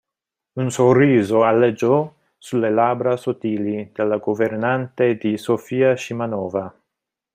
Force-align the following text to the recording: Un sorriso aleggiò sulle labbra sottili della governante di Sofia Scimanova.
Un 0.55 0.71
sorriso 0.71 1.43
aleggiò 1.43 2.11
sulle 2.35 2.71
labbra 2.71 3.15
sottili 3.17 3.91
della 3.93 4.17
governante 4.17 5.15
di 5.15 5.37
Sofia 5.37 5.93
Scimanova. 5.93 6.75